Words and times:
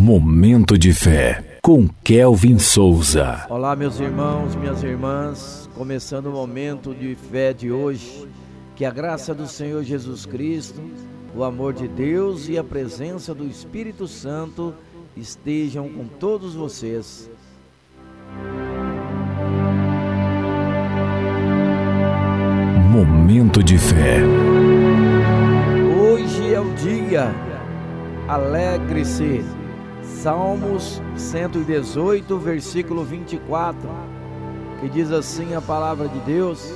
Momento 0.00 0.78
de 0.78 0.92
fé 0.92 1.58
com 1.60 1.88
Kelvin 2.04 2.56
Souza. 2.56 3.44
Olá, 3.50 3.74
meus 3.74 3.98
irmãos, 3.98 4.54
minhas 4.54 4.80
irmãs, 4.84 5.68
começando 5.74 6.26
o 6.26 6.30
momento 6.30 6.94
de 6.94 7.16
fé 7.16 7.52
de 7.52 7.72
hoje. 7.72 8.28
Que 8.76 8.84
a 8.84 8.92
graça 8.92 9.34
do 9.34 9.48
Senhor 9.48 9.82
Jesus 9.82 10.24
Cristo, 10.24 10.80
o 11.34 11.42
amor 11.42 11.74
de 11.74 11.88
Deus 11.88 12.48
e 12.48 12.56
a 12.56 12.62
presença 12.62 13.34
do 13.34 13.44
Espírito 13.44 14.06
Santo 14.06 14.72
estejam 15.16 15.88
com 15.88 16.06
todos 16.06 16.54
vocês. 16.54 17.28
Momento 22.88 23.64
de 23.64 23.76
fé. 23.76 24.20
Hoje 26.00 26.54
é 26.54 26.60
o 26.60 26.72
dia. 26.74 27.34
Alegre-se. 28.28 29.57
Salmos 30.16 31.00
118, 31.16 32.38
versículo 32.38 33.04
24, 33.04 33.78
que 34.80 34.88
diz 34.88 35.12
assim 35.12 35.54
a 35.54 35.60
palavra 35.60 36.08
de 36.08 36.18
Deus: 36.20 36.74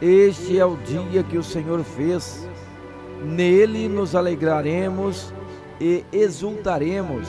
Este 0.00 0.58
é 0.58 0.64
o 0.64 0.76
dia 0.76 1.22
que 1.22 1.36
o 1.36 1.42
Senhor 1.42 1.82
fez, 1.82 2.48
nele 3.22 3.88
nos 3.88 4.14
alegraremos 4.14 5.34
e 5.80 6.04
exultaremos. 6.10 7.28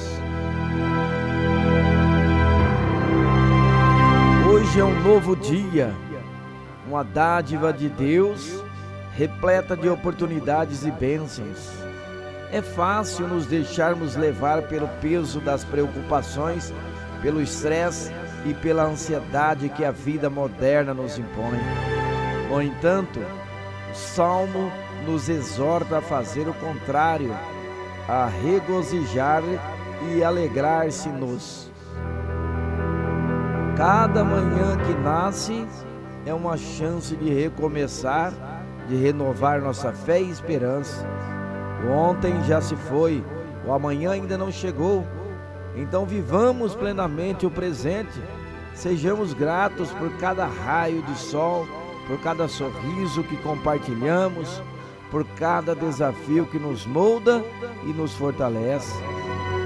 Hoje 4.49 4.79
é 4.79 4.85
um 4.85 5.03
novo 5.03 5.35
dia, 5.35 5.93
uma 6.87 7.03
dádiva 7.03 7.73
de 7.73 7.89
Deus 7.89 8.63
repleta 9.15 9.75
de 9.75 9.89
oportunidades 9.89 10.85
e 10.85 10.91
bênçãos. 10.91 11.88
É 12.51 12.63
fácil 12.63 13.27
nos 13.27 13.45
deixarmos 13.45 14.15
levar 14.15 14.63
pelo 14.63 14.87
peso 14.99 15.39
das 15.39 15.63
preocupações, 15.63 16.73
pelo 17.21 17.41
estresse 17.41 18.11
e 18.43 18.55
pela 18.55 18.85
ansiedade 18.85 19.69
que 19.69 19.85
a 19.85 19.91
vida 19.91 20.31
moderna 20.31 20.91
nos 20.91 21.19
impõe. 21.19 21.59
No 22.49 22.59
entanto, 22.59 23.19
o 23.19 23.95
Salmo 23.95 24.71
nos 25.05 25.29
exorta 25.29 25.99
a 25.99 26.01
fazer 26.01 26.47
o 26.47 26.53
contrário, 26.55 27.35
a 28.07 28.25
regozijar 28.25 29.43
e 30.11 30.23
alegrar-se-nos. 30.23 31.71
Cada 33.77 34.23
manhã 34.23 34.75
que 34.87 34.93
nasce 34.95 35.67
é 36.25 36.33
uma 36.33 36.57
chance 36.57 37.15
de 37.15 37.29
recomeçar, 37.31 38.33
de 38.87 38.95
renovar 38.95 39.61
nossa 39.61 39.93
fé 39.93 40.19
e 40.19 40.31
esperança 40.31 41.05
o 41.85 41.91
ontem 41.91 42.43
já 42.43 42.61
se 42.61 42.75
foi, 42.75 43.23
o 43.65 43.73
amanhã 43.73 44.11
ainda 44.11 44.37
não 44.37 44.51
chegou. 44.51 45.05
Então 45.75 46.05
vivamos 46.05 46.75
plenamente 46.75 47.45
o 47.45 47.51
presente. 47.51 48.21
Sejamos 48.73 49.33
gratos 49.33 49.91
por 49.91 50.11
cada 50.17 50.45
raio 50.45 51.01
de 51.03 51.17
sol, 51.17 51.67
por 52.07 52.19
cada 52.21 52.47
sorriso 52.47 53.23
que 53.23 53.37
compartilhamos, 53.37 54.61
por 55.11 55.25
cada 55.35 55.75
desafio 55.75 56.45
que 56.45 56.57
nos 56.57 56.85
molda 56.85 57.43
e 57.83 57.93
nos 57.93 58.13
fortalece. 58.13 58.97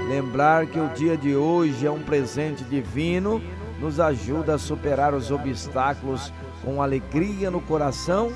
Lembrar 0.08 0.66
que 0.66 0.78
o 0.78 0.88
dia 0.88 1.16
de 1.16 1.34
hoje 1.34 1.86
é 1.86 1.90
um 1.90 2.02
presente 2.02 2.62
divino 2.64 3.40
nos 3.80 4.00
ajuda 4.00 4.54
a 4.54 4.58
superar 4.58 5.14
os 5.14 5.30
obstáculos 5.30 6.32
com 6.64 6.80
alegria 6.80 7.50
no 7.50 7.60
coração 7.60 8.32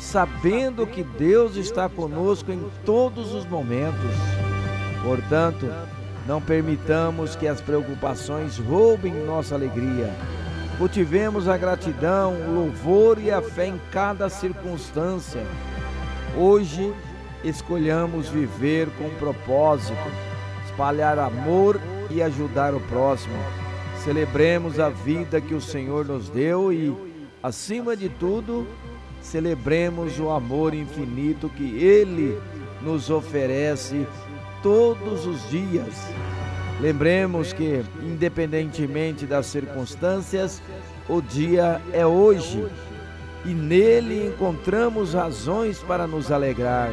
sabendo 0.00 0.86
que 0.86 1.04
Deus 1.04 1.56
está 1.56 1.88
conosco 1.88 2.50
em 2.50 2.60
todos 2.84 3.34
os 3.34 3.46
momentos. 3.46 4.16
Portanto, 5.04 5.70
não 6.26 6.40
permitamos 6.40 7.36
que 7.36 7.46
as 7.46 7.60
preocupações 7.60 8.58
roubem 8.58 9.12
nossa 9.26 9.54
alegria. 9.54 10.12
Cultivemos 10.78 11.46
a 11.46 11.56
gratidão, 11.58 12.32
o 12.32 12.54
louvor 12.54 13.18
e 13.18 13.30
a 13.30 13.42
fé 13.42 13.66
em 13.66 13.78
cada 13.92 14.30
circunstância. 14.30 15.44
Hoje, 16.36 16.94
escolhamos 17.44 18.28
viver 18.28 18.88
com 18.96 19.10
propósito, 19.18 19.94
espalhar 20.64 21.18
amor 21.18 21.78
e 22.08 22.22
ajudar 22.22 22.74
o 22.74 22.80
próximo. 22.80 23.36
Celebremos 23.98 24.80
a 24.80 24.88
vida 24.88 25.42
que 25.42 25.54
o 25.54 25.60
Senhor 25.60 26.06
nos 26.06 26.30
deu 26.30 26.72
e, 26.72 26.94
acima 27.42 27.94
de 27.94 28.08
tudo, 28.08 28.66
celebremos 29.22 30.18
o 30.18 30.30
amor 30.30 30.74
infinito 30.74 31.48
que 31.48 31.78
Ele 31.78 32.38
nos 32.82 33.10
oferece 33.10 34.06
todos 34.62 35.26
os 35.26 35.48
dias. 35.50 35.94
Lembremos 36.80 37.52
que, 37.52 37.82
independentemente 38.02 39.26
das 39.26 39.46
circunstâncias, 39.46 40.62
o 41.08 41.20
dia 41.20 41.80
é 41.92 42.06
hoje 42.06 42.66
e 43.44 43.50
nele 43.50 44.28
encontramos 44.28 45.14
razões 45.14 45.78
para 45.80 46.06
nos 46.06 46.30
alegrar. 46.30 46.90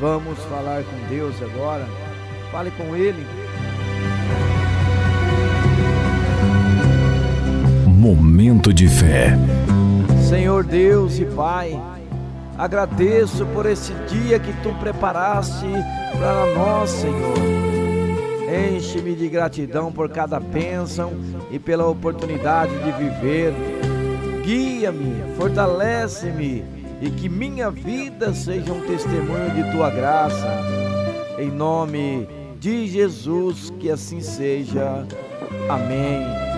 Vamos 0.00 0.38
falar 0.44 0.82
com 0.82 1.08
Deus 1.08 1.34
agora. 1.42 1.86
Fale 2.50 2.70
com 2.72 2.96
Ele. 2.96 3.26
Momento 7.86 8.72
de 8.72 8.88
fé. 8.88 9.36
Senhor 10.60 10.64
Deus 10.64 11.18
e 11.18 11.24
Pai, 11.24 11.80
agradeço 12.58 13.46
por 13.46 13.64
esse 13.64 13.94
dia 14.08 14.38
que 14.38 14.52
tu 14.62 14.74
preparaste 14.78 15.66
para 16.18 16.54
nós, 16.54 16.90
Senhor. 16.90 17.38
Enche-me 18.76 19.14
de 19.14 19.28
gratidão 19.28 19.90
por 19.90 20.10
cada 20.10 20.38
bênção 20.38 21.12
e 21.50 21.58
pela 21.58 21.86
oportunidade 21.86 22.72
de 22.78 22.92
viver. 22.92 23.54
Guia-me, 24.42 25.34
fortalece-me 25.36 26.64
e 27.00 27.10
que 27.10 27.28
minha 27.28 27.70
vida 27.70 28.34
seja 28.34 28.72
um 28.72 28.80
testemunho 28.82 29.50
de 29.54 29.70
tua 29.72 29.88
graça. 29.88 30.48
Em 31.38 31.50
nome 31.50 32.28
de 32.58 32.86
Jesus, 32.86 33.72
que 33.78 33.90
assim 33.90 34.20
seja. 34.20 35.06
Amém. 35.70 36.49